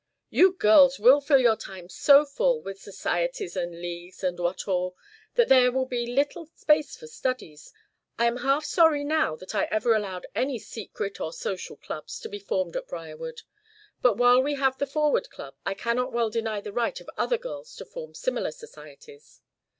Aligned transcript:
"You 0.31 0.53
girls 0.53 0.97
will 0.99 1.21
fill 1.21 1.37
your 1.37 1.55
time 1.55 1.87
so 1.87 2.25
full, 2.25 2.59
with 2.59 2.81
societies 2.81 3.55
and 3.55 3.79
leagues, 3.79 4.23
and 4.23 4.39
what 4.39 4.67
all, 4.67 4.97
that 5.35 5.47
there 5.47 5.71
will 5.71 5.85
be 5.85 6.07
little 6.07 6.47
space 6.55 6.97
for 6.97 7.05
studies. 7.05 7.71
I 8.17 8.25
am 8.25 8.37
half 8.37 8.65
sorry 8.65 9.03
now 9.03 9.35
that 9.35 9.53
I 9.53 9.65
ever 9.65 9.93
allowed 9.93 10.25
any 10.33 10.57
secret, 10.57 11.21
or 11.21 11.31
social 11.31 11.75
clubs, 11.75 12.19
to 12.21 12.29
be 12.29 12.39
formed 12.39 12.75
at 12.75 12.87
Briarwood. 12.87 13.43
But 14.01 14.17
while 14.17 14.41
we 14.41 14.55
have 14.55 14.79
the 14.79 14.87
Forward 14.87 15.29
Club, 15.29 15.53
I 15.67 15.75
cannot 15.75 16.11
well 16.11 16.31
deny 16.31 16.61
the 16.61 16.73
right 16.73 16.99
of 16.99 17.07
other 17.15 17.37
girls 17.37 17.75
to 17.75 17.85
form 17.85 18.15
similar 18.15 18.49
societies. 18.49 19.41